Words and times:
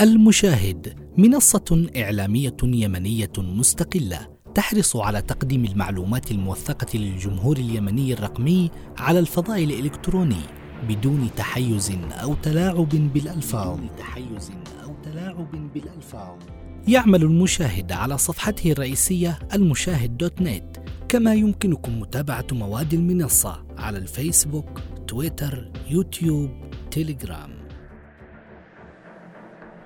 المشاهد 0.00 0.94
منصة 1.18 1.86
إعلامية 1.96 2.56
يمنية 2.62 3.32
مستقلة 3.38 4.28
تحرص 4.54 4.96
على 4.96 5.22
تقديم 5.22 5.64
المعلومات 5.64 6.30
الموثقة 6.30 6.98
للجمهور 6.98 7.56
اليمني 7.56 8.12
الرقمي 8.12 8.70
على 8.98 9.18
الفضاء 9.18 9.64
الإلكتروني 9.64 10.40
بدون 10.88 11.30
تحيز 11.36 11.92
أو 12.12 12.34
تلاعب 12.34 12.88
بالألفاظ. 12.88 13.80
تحيز 13.98 14.50
أو 14.84 14.94
تلاعب 15.04 15.72
بالألفاظ. 15.74 16.38
يعمل 16.88 17.22
المشاهد 17.22 17.92
على 17.92 18.18
صفحته 18.18 18.72
الرئيسية 18.72 19.38
المشاهد 19.54 20.16
دوت 20.16 20.42
نت. 20.42 20.76
كما 21.08 21.34
يمكنكم 21.34 22.00
متابعة 22.00 22.46
مواد 22.52 22.94
المنصة 22.94 23.64
على 23.78 23.98
الفيسبوك 23.98 24.80
تويتر 25.08 25.72
يوتيوب 25.90 26.50
تيليجرام. 26.90 27.61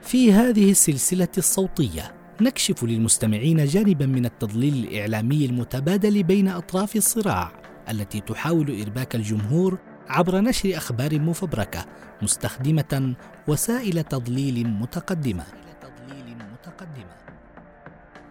في 0.07 0.33
هذه 0.33 0.71
السلسلة 0.71 1.29
الصوتية. 1.39 2.15
نكشف 2.41 2.85
للمستمعين 2.85 3.65
جانبا 3.65 4.07
من 4.07 4.27
التضليل 4.27 4.75
الإعلامي 4.75 5.47
المتبادل 5.47 6.23
بين 6.23 6.49
أطراف 6.49 6.97
الصراع 6.97 7.53
التي 7.91 8.21
تحاول 8.21 8.81
إرباك 8.81 9.15
الجمهور 9.15 9.79
عبر 10.09 10.41
نشر 10.41 10.77
أخبار 10.77 11.21
مفبركة 11.21 11.87
مستخدمة 12.23 13.15
وسائل 13.49 14.03
تضليل 14.03 14.67
متقدمة. 14.67 15.45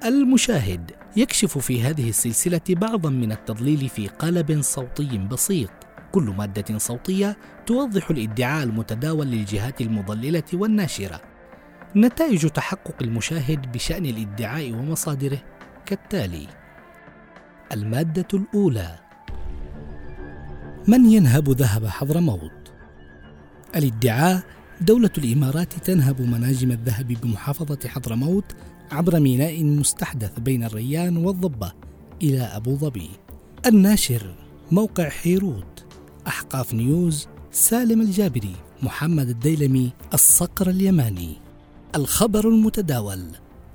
المشاهد. 0.06 0.92
يكشف 1.16 1.58
في 1.58 1.82
هذه 1.82 2.10
السلسلة 2.10 2.62
بعضا 2.70 3.10
من 3.10 3.32
التضليل 3.32 3.90
في 3.90 4.08
قالب 4.08 4.62
صوتي 4.62 5.18
بسيط. 5.18 5.72
كل 6.12 6.24
مادة 6.24 6.78
صوتية 6.78 7.38
توضح 7.66 8.10
الادعاء 8.10 8.64
المتداول 8.64 9.28
للجهات 9.28 9.82
المضللة 9.82 10.44
والناشرة. 10.54 11.35
نتائج 11.96 12.50
تحقق 12.50 12.96
المشاهد 13.02 13.72
بشأن 13.72 14.06
الادعاء 14.06 14.74
ومصادره 14.74 15.42
كالتالي 15.86 16.48
المادة 17.72 18.28
الأولى 18.34 19.00
من 20.88 21.06
ينهب 21.06 21.50
ذهب 21.50 21.88
حضرموت؟ 21.88 22.72
الادعاء 23.76 24.44
دولة 24.82 25.10
الإمارات 25.18 25.74
تنهب 25.74 26.22
مناجم 26.22 26.72
الذهب 26.72 27.08
بمحافظة 27.08 27.90
حضرموت 27.90 28.56
عبر 28.92 29.20
ميناء 29.20 29.64
مستحدث 29.64 30.40
بين 30.40 30.64
الريان 30.64 31.18
والضبة 31.18 31.72
إلى 32.22 32.42
أبو 32.42 32.76
ظبي. 32.76 33.10
الناشر 33.66 34.36
موقع 34.72 35.10
حيروت. 35.10 35.86
أحقاف 36.28 36.74
نيوز 36.74 37.28
سالم 37.52 38.02
الجابري 38.02 38.56
محمد 38.84 39.30
الديلمي 39.30 39.92
الصقر 40.14 40.70
اليماني. 40.70 41.45
الخبر 41.96 42.48
المتداول. 42.48 43.24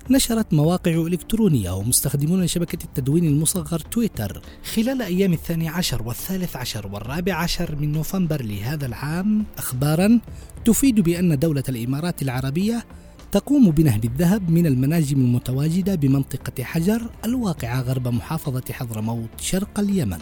نشرت 0.09 0.53
مواقع 0.53 0.91
إلكترونية 0.91 1.71
ومستخدمون 1.71 2.47
شبكة 2.47 2.83
التدوين 2.83 3.25
المصغر 3.25 3.79
تويتر 3.79 4.41
خلال 4.73 5.01
أيام 5.01 5.33
الثاني 5.33 5.69
عشر 5.69 6.03
والثالث 6.03 6.55
عشر 6.55 6.87
والرابع 6.87 7.33
عشر 7.33 7.75
من 7.75 7.91
نوفمبر 7.91 8.41
لهذا 8.41 8.85
العام. 8.85 9.45
أخبارا 9.57 10.19
تفيد 10.65 10.99
بأن 10.99 11.39
دولة 11.39 11.63
الإمارات 11.69 12.21
العربية 12.21 12.85
تقوم 13.31 13.71
بنهب 13.71 14.05
الذهب 14.05 14.49
من 14.49 14.65
المناجم 14.65 15.17
المتواجدة 15.17 15.95
بمنطقة 15.95 16.63
حجر 16.63 17.01
الواقعة 17.25 17.81
غرب 17.81 18.07
محافظة 18.07 18.63
حضرموت 18.71 19.29
شرق 19.37 19.79
اليمن. 19.79 20.19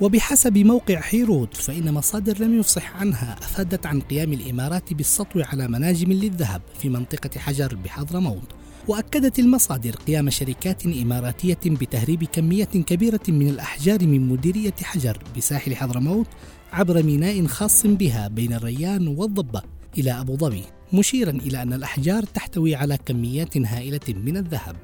وبحسب 0.00 0.58
موقع 0.58 1.00
حيروت 1.00 1.56
فإن 1.56 1.94
مصادر 1.94 2.44
لم 2.44 2.58
يفصح 2.58 2.96
عنها 2.96 3.36
أفادت 3.38 3.86
عن 3.86 4.00
قيام 4.00 4.32
الإمارات 4.32 4.92
بالسطو 4.92 5.40
على 5.40 5.68
مناجم 5.68 6.12
للذهب 6.12 6.62
في 6.78 6.88
منطقة 6.88 7.40
حجر 7.40 7.74
بحضرموت 7.74 8.52
وأكدت 8.88 9.38
المصادر 9.38 9.90
قيام 9.90 10.30
شركات 10.30 10.86
إماراتية 10.86 11.58
بتهريب 11.66 12.24
كمية 12.24 12.64
كبيرة 12.64 13.20
من 13.28 13.48
الأحجار 13.48 14.06
من 14.06 14.28
مديرية 14.28 14.74
حجر 14.82 15.18
بساحل 15.36 15.76
حضرموت 15.76 16.26
عبر 16.72 17.02
ميناء 17.02 17.46
خاص 17.46 17.86
بها 17.86 18.28
بين 18.28 18.52
الريان 18.52 19.08
والضبة 19.08 19.62
إلى 19.98 20.20
أبو 20.20 20.36
ظبي 20.36 20.64
مشيرا 20.92 21.30
إلى 21.30 21.62
أن 21.62 21.72
الأحجار 21.72 22.22
تحتوي 22.22 22.74
على 22.74 22.98
كميات 23.06 23.56
هائلة 23.56 24.00
من 24.08 24.36
الذهب. 24.36 24.76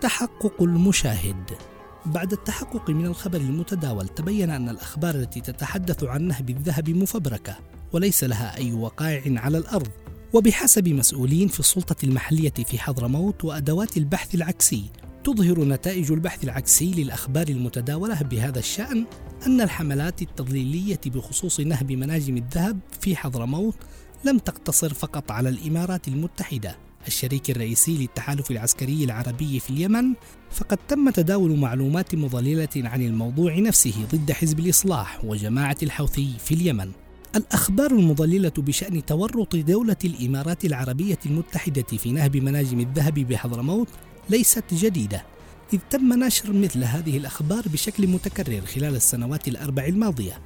تحقق 0.00 0.62
المشاهد. 0.62 1.50
بعد 2.08 2.32
التحقق 2.32 2.90
من 2.90 3.06
الخبر 3.06 3.40
المتداول 3.40 4.08
تبين 4.08 4.50
أن 4.50 4.68
الأخبار 4.68 5.14
التي 5.14 5.40
تتحدث 5.40 6.04
عن 6.04 6.22
نهب 6.22 6.50
الذهب 6.50 6.90
مفبركة 6.90 7.56
وليس 7.92 8.24
لها 8.24 8.56
أي 8.56 8.72
وقائع 8.72 9.40
على 9.40 9.58
الأرض. 9.58 9.88
وبحسب 10.32 10.88
مسؤولين 10.88 11.48
في 11.48 11.60
السلطة 11.60 11.96
المحلية 12.04 12.52
في 12.52 12.78
حضرموت 12.78 13.44
وأدوات 13.44 13.96
البحث 13.96 14.34
العكسي 14.34 14.84
تظهر 15.24 15.64
نتائج 15.64 16.12
البحث 16.12 16.44
العكسي 16.44 16.92
للأخبار 16.92 17.48
المتداولة 17.48 18.22
بهذا 18.22 18.58
الشأن 18.58 19.06
أن 19.46 19.60
الحملات 19.60 20.22
التضليلية 20.22 21.00
بخصوص 21.06 21.60
نهب 21.60 21.92
مناجم 21.92 22.36
الذهب 22.36 22.78
في 23.00 23.16
حضرموت 23.16 23.76
لم 24.24 24.38
تقتصر 24.38 24.94
فقط 24.94 25.30
على 25.30 25.48
الإمارات 25.48 26.08
المتحدة 26.08 26.76
الشريك 27.08 27.50
الرئيسي 27.50 27.96
للتحالف 27.96 28.50
العسكري 28.50 29.04
العربي 29.04 29.60
في 29.60 29.70
اليمن 29.70 30.14
فقد 30.50 30.78
تم 30.88 31.10
تداول 31.10 31.56
معلومات 31.56 32.14
مضللة 32.14 32.68
عن 32.76 33.02
الموضوع 33.02 33.58
نفسه 33.58 33.94
ضد 34.12 34.32
حزب 34.32 34.60
الإصلاح 34.60 35.24
وجماعة 35.24 35.76
الحوثي 35.82 36.32
في 36.44 36.54
اليمن. 36.54 36.90
الأخبار 37.36 37.90
المضللة 37.90 38.52
بشأن 38.58 39.04
تورط 39.04 39.56
دولة 39.56 39.96
الإمارات 40.04 40.64
العربية 40.64 41.18
المتحدة 41.26 41.82
في 41.82 42.12
نهب 42.12 42.36
مناجم 42.36 42.80
الذهب 42.80 43.14
بحضرموت 43.14 43.88
ليست 44.30 44.74
جديدة. 44.74 45.24
إذ 45.72 45.78
تم 45.90 46.24
نشر 46.24 46.52
مثل 46.52 46.84
هذه 46.84 47.16
الأخبار 47.16 47.62
بشكل 47.68 48.06
متكرر 48.06 48.60
خلال 48.60 48.94
السنوات 48.94 49.48
الأربع 49.48 49.86
الماضية. 49.86 50.40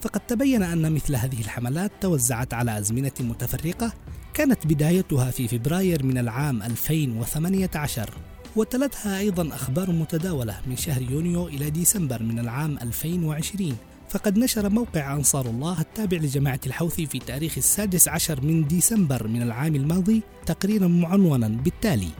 فقد 0.00 0.20
تبين 0.20 0.62
أن 0.62 0.92
مثل 0.92 1.16
هذه 1.16 1.40
الحملات 1.40 1.92
توزعت 2.00 2.54
على 2.54 2.78
أزمنة 2.78 3.12
متفرقة 3.20 3.92
كانت 4.34 4.66
بدايتها 4.66 5.30
في 5.30 5.48
فبراير 5.48 6.04
من 6.04 6.18
العام 6.18 6.62
2018 6.62 8.10
وتلتها 8.56 9.18
أيضا 9.18 9.54
أخبار 9.54 9.90
متداولة 9.90 10.60
من 10.66 10.76
شهر 10.76 11.02
يونيو 11.02 11.48
إلى 11.48 11.70
ديسمبر 11.70 12.22
من 12.22 12.38
العام 12.38 12.78
2020 12.82 13.76
فقد 14.08 14.38
نشر 14.38 14.68
موقع 14.68 15.14
أنصار 15.14 15.46
الله 15.46 15.80
التابع 15.80 16.16
لجماعة 16.16 16.60
الحوثي 16.66 17.06
في 17.06 17.18
تاريخ 17.18 17.54
السادس 17.56 18.08
عشر 18.08 18.40
من 18.40 18.66
ديسمبر 18.66 19.28
من 19.28 19.42
العام 19.42 19.74
الماضي 19.74 20.22
تقريرا 20.46 20.88
معنونا 20.88 21.48
بالتالي. 21.48 22.10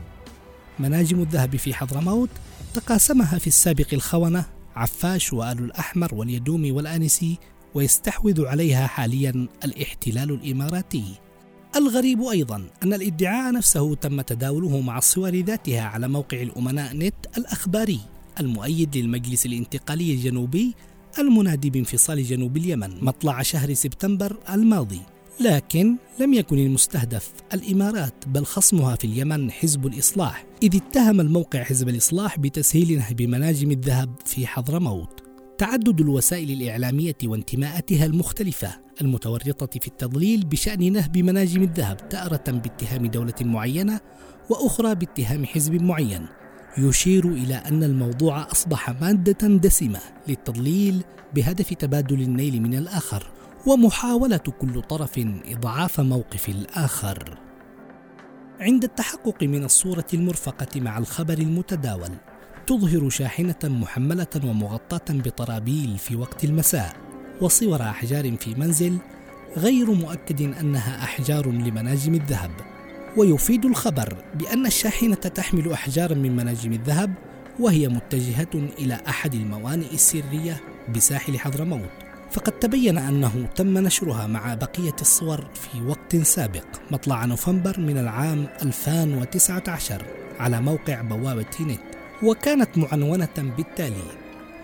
مناجم 0.78 1.20
الذهب 1.20 1.56
في 1.56 1.74
حضرموت 1.74 2.30
تقاسمها 2.74 3.38
في 3.38 3.46
السابق 3.46 3.86
الخونة 3.92 4.44
عفاش 4.76 5.32
وآل 5.32 5.58
الأحمر 5.58 6.14
واليدومي 6.14 6.72
والآنسي 6.72 7.38
ويستحوذ 7.74 8.46
عليها 8.46 8.86
حاليا 8.86 9.48
الاحتلال 9.64 10.30
الإماراتي. 10.30 11.04
الغريب 11.76 12.22
أيضا 12.22 12.64
أن 12.82 12.92
الإدعاء 12.94 13.52
نفسه 13.52 13.94
تم 13.94 14.20
تداوله 14.20 14.80
مع 14.80 14.98
الصور 14.98 15.36
ذاتها 15.36 15.82
على 15.82 16.08
موقع 16.08 16.42
الأمناء 16.42 16.96
نت 16.96 17.14
الأخباري 17.38 18.00
المؤيد 18.40 18.96
للمجلس 18.96 19.46
الانتقالي 19.46 20.14
الجنوبي 20.14 20.74
المنادي 21.18 21.70
بانفصال 21.70 22.24
جنوب 22.24 22.56
اليمن 22.56 23.04
مطلع 23.04 23.42
شهر 23.42 23.74
سبتمبر 23.74 24.36
الماضي. 24.50 25.00
لكن 25.40 25.96
لم 26.20 26.34
يكن 26.34 26.58
المستهدف 26.58 27.32
الإمارات 27.54 28.14
بل 28.26 28.44
خصمها 28.44 28.96
في 28.96 29.04
اليمن 29.04 29.50
حزب 29.50 29.86
الإصلاح 29.86 30.44
إذ 30.62 30.76
اتهم 30.76 31.20
الموقع 31.20 31.62
حزب 31.62 31.88
الإصلاح 31.88 32.38
بتسهيل 32.38 32.98
نهب 32.98 33.22
مناجم 33.22 33.70
الذهب 33.70 34.14
في 34.24 34.46
حضرموت. 34.46 35.31
تعدد 35.58 36.00
الوسائل 36.00 36.50
الإعلامية 36.50 37.16
وانتماءاتها 37.24 38.06
المختلفة 38.06 38.68
المتورطة 39.00 39.80
في 39.80 39.86
التضليل 39.86 40.46
بشأن 40.46 40.92
نهب 40.92 41.18
مناجم 41.18 41.62
الذهب 41.62 42.08
تارة 42.08 42.44
باتهام 42.50 43.06
دولة 43.06 43.34
معينة 43.40 44.00
وأخرى 44.50 44.94
باتهام 44.94 45.46
حزب 45.46 45.82
معين. 45.82 46.26
يشير 46.78 47.28
إلى 47.28 47.54
أن 47.54 47.82
الموضوع 47.82 48.50
أصبح 48.52 48.90
مادة 49.02 49.48
دسمة 49.48 50.00
للتضليل 50.28 51.04
بهدف 51.34 51.74
تبادل 51.74 52.22
النيل 52.22 52.62
من 52.62 52.74
الآخر 52.74 53.30
ومحاولة 53.66 54.36
كل 54.36 54.82
طرف 54.82 55.26
إضعاف 55.46 56.00
موقف 56.00 56.48
الآخر. 56.48 57.38
عند 58.60 58.84
التحقق 58.84 59.42
من 59.42 59.64
الصورة 59.64 60.06
المرفقة 60.14 60.80
مع 60.80 60.98
الخبر 60.98 61.38
المتداول 61.38 62.10
تظهر 62.66 63.08
شاحنة 63.08 63.54
محملة 63.64 64.26
ومغطاة 64.44 65.04
بطرابيل 65.10 65.98
في 65.98 66.16
وقت 66.16 66.44
المساء 66.44 66.96
وصور 67.40 67.82
أحجار 67.82 68.36
في 68.36 68.54
منزل 68.54 68.98
غير 69.56 69.90
مؤكد 69.90 70.42
أنها 70.42 71.04
أحجار 71.04 71.50
لمناجم 71.50 72.14
الذهب. 72.14 72.50
ويفيد 73.16 73.64
الخبر 73.64 74.16
بأن 74.34 74.66
الشاحنة 74.66 75.14
تحمل 75.14 75.72
أحجارا 75.72 76.14
من 76.14 76.36
مناجم 76.36 76.72
الذهب 76.72 77.14
وهي 77.60 77.88
متجهة 77.88 78.68
إلى 78.78 79.00
أحد 79.08 79.34
الموانئ 79.34 79.94
السرية 79.94 80.60
بساحل 80.94 81.38
حضرموت. 81.38 81.90
فقد 82.30 82.52
تبين 82.52 82.98
أنه 82.98 83.48
تم 83.56 83.78
نشرها 83.78 84.26
مع 84.26 84.54
بقية 84.54 84.96
الصور 85.00 85.44
في 85.54 85.82
وقت 85.82 86.16
سابق. 86.16 86.66
مطلع 86.90 87.24
نوفمبر 87.24 87.80
من 87.80 87.98
العام 87.98 88.46
2019 88.62 90.02
على 90.40 90.60
موقع 90.60 91.00
بوابة 91.00 91.46
نت. 91.60 92.01
وكانت 92.22 92.78
معنونة 92.78 93.52
بالتالي 93.56 94.04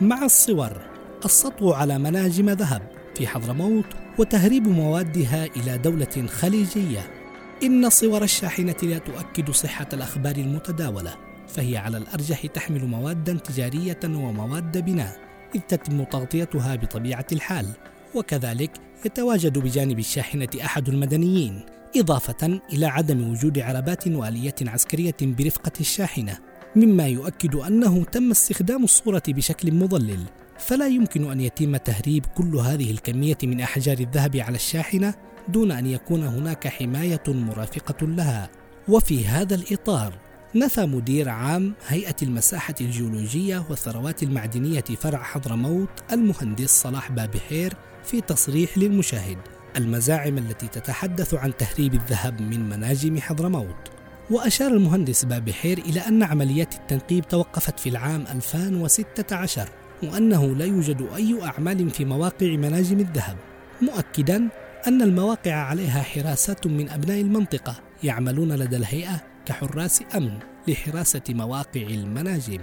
مع 0.00 0.25
الصور 0.25 0.81
السطو 1.25 1.72
على 1.72 1.99
مناجم 1.99 2.50
ذهب 2.50 2.82
في 3.14 3.26
حضرموت 3.26 3.84
وتهريب 4.19 4.69
موادها 4.69 5.44
إلى 5.44 5.78
دولة 5.78 6.26
خليجية. 6.26 7.10
إن 7.62 7.90
صور 7.90 8.22
الشاحنة 8.22 8.76
لا 8.82 8.99
تؤكد 8.99 9.50
صحة 9.50 9.88
الأخبار 9.93 10.37
المتداولة 10.37 11.14
فهي 11.49 11.76
على 11.76 11.99
الأرجح 11.99 12.46
تحمل 12.46 12.87
مواد 12.87 13.38
تجارية 13.38 14.00
ومواد 14.05 14.84
بناء 14.84 15.16
إذ 15.55 15.60
تتم 15.60 16.05
تغطيتها 16.05 16.75
بطبيعة 16.76 17.26
الحال. 17.32 17.66
وكذلك 18.14 18.70
يتواجد 19.06 19.58
بجانب 19.58 19.99
الشاحنة 19.99 20.49
أحد 20.64 20.88
المدنيين 20.88 21.66
إضافة 21.96 22.60
إلى 22.72 22.87
عدم 22.87 23.31
وجود 23.31 23.58
عربات 23.58 24.08
وآليات 24.08 24.69
عسكرية 24.69 25.16
برفقة 25.22 25.72
الشاحنة. 25.81 26.47
مما 26.76 27.06
يؤكد 27.06 27.55
أنه 27.55 28.05
تم 28.05 28.31
استخدام 28.31 28.85
الصورة 28.85 29.23
بشكل 29.29 29.75
مضلل. 29.75 30.20
فلا 30.59 30.87
يمكن 30.87 31.31
أن 31.31 31.41
يتم 31.41 31.76
تهريب 31.76 32.26
كل 32.26 32.56
هذه 32.56 32.91
الكمية 32.91 33.38
من 33.43 33.61
أحجار 33.61 33.99
الذهب 33.99 34.37
على 34.37 34.56
الشاحنة 34.56 35.15
دون 35.49 35.73
أن 35.73 35.87
يكون 35.87 36.23
هناك 36.23 36.69
حماية 36.69 37.23
مرافقة 37.29 38.06
لها. 38.06 38.50
وفي 38.88 39.26
هذا 39.26 39.55
الإطار 39.55 40.15
نفى 40.55 40.87
مدير 40.87 41.29
عام 41.29 41.75
هيئة 41.87 42.17
المساحة 42.23 42.75
الجيولوجية 42.81 43.65
والثروات 43.70 44.23
المعدنية 44.23 44.85
فرع 45.00 45.23
حضرموت 45.23 45.88
المهندس 46.12 46.70
صلاح 46.70 47.12
بابحير 47.12 47.75
في 48.05 48.20
تصريح 48.20 48.79
للمشاهد. 48.79 49.38
المزاعم 49.76 50.38
التي 50.38 50.69
تتحدث 50.69 51.35
عن 51.35 51.56
تهريب 51.56 51.94
الذهب 51.94 52.43
من 52.43 52.69
مناجم 52.69 53.20
حضرموت 53.20 53.97
وأشار 54.30 54.72
المهندس 54.72 55.25
بابحير 55.25 55.78
إلى 55.78 56.00
أن 56.00 56.22
عمليات 56.22 56.75
التنقيب 56.75 57.28
توقفت 57.28 57.80
في 57.80 57.88
العام 57.88 58.25
2016 58.26 59.69
وأنه 60.02 60.46
لا 60.46 60.64
يوجد 60.64 61.08
أي 61.16 61.38
أعمال 61.42 61.90
في 61.90 62.04
مواقع 62.04 62.46
مناجم 62.46 63.00
الذهب 63.00 63.36
مؤكدا 63.82 64.48
أن 64.86 65.02
المواقع 65.02 65.52
عليها 65.52 66.02
حراسات 66.02 66.66
من 66.66 66.88
أبناء 66.88 67.20
المنطقة 67.20 67.75
يعملون 68.04 68.52
لدى 68.52 68.76
الهيئة 68.76 69.20
كحراس 69.46 70.02
أمن 70.16 70.38
لحراسة 70.69 71.22
مواقع 71.28 71.82
المناجم. 71.82 72.60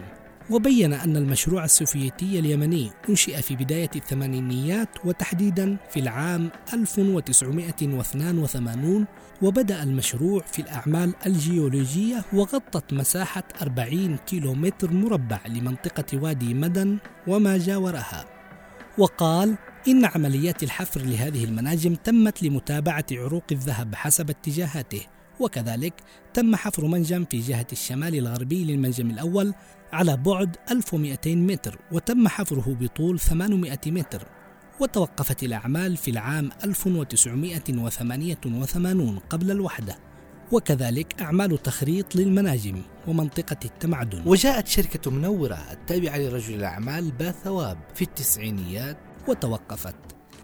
وبين 0.49 0.93
أن 0.93 1.17
المشروع 1.17 1.65
السوفيتي 1.65 2.39
اليمني 2.39 2.91
أنشئ 3.09 3.41
في 3.41 3.55
بداية 3.55 3.89
الثمانينيات 3.95 4.89
وتحديدا 5.05 5.77
في 5.89 5.99
العام 5.99 6.49
1982 6.73 9.05
وبدأ 9.41 9.83
المشروع 9.83 10.41
في 10.41 10.61
الأعمال 10.61 11.13
الجيولوجية 11.25 12.25
وغطت 12.33 12.93
مساحة 12.93 13.43
40 13.61 14.17
كيلومتر 14.17 14.91
مربع 14.91 15.39
لمنطقة 15.47 16.23
وادي 16.23 16.53
مدن 16.53 16.97
وما 17.27 17.57
جاورها. 17.57 18.25
وقال 18.97 19.55
إن 19.87 20.05
عمليات 20.05 20.63
الحفر 20.63 21.01
لهذه 21.01 21.43
المناجم 21.43 21.95
تمت 21.95 22.43
لمتابعة 22.43 23.05
عروق 23.11 23.43
الذهب 23.51 23.95
حسب 23.95 24.29
اتجاهاته 24.29 25.01
وكذلك 25.39 25.93
تم 26.33 26.55
حفر 26.55 26.85
منجم 26.85 27.25
في 27.25 27.39
جهة 27.39 27.67
الشمال 27.71 28.15
الغربي 28.15 28.65
للمنجم 28.65 29.09
الأول 29.09 29.53
على 29.93 30.17
بعد 30.17 30.57
1200 30.71 31.35
متر 31.35 31.79
وتم 31.91 32.27
حفره 32.27 32.77
بطول 32.79 33.19
800 33.19 33.77
متر 33.85 34.27
وتوقفت 34.79 35.43
الأعمال 35.43 35.97
في 35.97 36.11
العام 36.11 36.49
1988 36.63 39.19
قبل 39.19 39.51
الوحدة. 39.51 39.97
وكذلك 40.51 41.21
أعمال 41.21 41.63
تخريط 41.63 42.15
للمناجم 42.15 42.81
ومنطقة 43.07 43.57
التمعدن. 43.65 44.23
وجاءت 44.25 44.67
شركة 44.67 45.11
منورة 45.11 45.57
التابعة 45.71 46.17
لرجل 46.17 46.55
الأعمال 46.55 47.11
باثواب 47.11 47.77
في 47.95 48.01
التسعينيات. 48.01 48.97
وتوقفت 49.27 49.95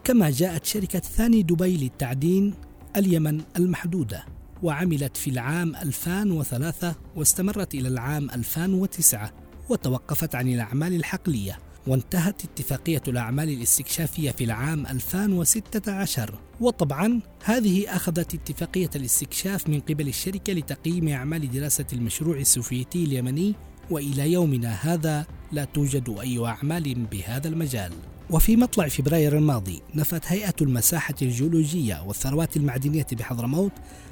كما 0.04 0.30
جاءت 0.30 0.66
شركة 0.66 1.00
ثاني 1.00 1.44
دبي 1.44 1.78
للتعدين 1.78 2.54
اليمن 2.98 3.42
المحدودة. 3.58 4.26
وعملت 4.64 5.18
في 5.18 5.30
العام 5.30 5.76
2003 5.76 6.96
واستمرت 7.16 7.76
إلى 7.76 7.88
العام 7.88 8.30
2009 8.30 9.32
وتوقفت 9.70 10.36
عن 10.36 10.48
الأعمال 10.48 10.94
الحقلية 10.94 11.60
وانتهت 11.88 12.44
اتفاقية 12.46 13.02
الأعمال 13.08 13.50
الاستكشافية 13.50 14.32
في 14.32 14.44
العام 14.44 14.86
2016 14.88 16.40
وطبعا 16.62 17.22
هذه 17.44 17.96
أخذت 17.96 18.34
اتفاقية 18.34 18.90
الاستكشاف 18.96 19.70
من 19.70 19.80
قبل 19.80 20.08
الشركة 20.08 20.54
لتقييم 20.54 21.08
أعمال 21.08 21.52
دراسة 21.52 21.86
المشروع 21.94 22.38
السوفيتي 22.38 23.04
اليمني 23.04 23.56
وإلى 23.90 24.32
يومنا 24.32 24.74
هذا 24.82 25.26
لا 25.52 25.64
توجد 25.66 26.16
أي 26.20 26.46
أعمال 26.46 26.94
بهذا 26.94 27.48
المجال. 27.48 27.92
وفي 28.30 28.56
مطلع 28.56 28.88
فبراير 28.88 29.38
الماضي 29.38 29.82
نفت 29.96 30.26
هيئة 30.26 30.56
المساحة 30.62 31.16
الجيولوجية 31.22 32.04
والثروات 32.04 32.58
المعدنية 32.58 33.08
بحضرموت 33.12 33.72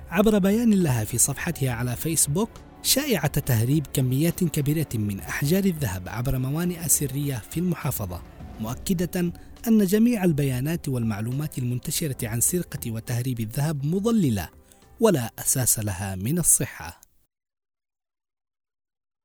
عبر 0.10 0.40
بيان 0.40 0.74
لها 0.74 1.04
في 1.04 1.18
صفحتها 1.18 1.72
على 1.72 1.96
فيسبوك 1.96 2.50
شائعة 2.84 3.28
تهريب 3.40 3.88
كميات 3.94 4.44
كبيرة 4.44 4.88
من 4.94 5.20
أحجار 5.20 5.64
الذهب 5.64 6.10
عبر 6.10 6.38
موانئ 6.38 6.88
سرية 6.88 7.42
في 7.52 7.60
المحافظة 7.60 8.22
مؤكدة 8.60 9.32
أن 9.68 9.86
جميع 9.86 10.24
البيانات 10.24 10.90
والمعلومات 10.90 11.58
المنتشرة 11.58 12.28
عن 12.28 12.42
سرقة 12.42 12.92
وتهريب 12.92 13.40
الذهب 13.40 13.86
مضللة 13.86 14.50
ولا 15.00 15.32
أساس 15.40 15.80
لها 15.80 16.16
من 16.16 16.40
الصحة. 16.40 17.09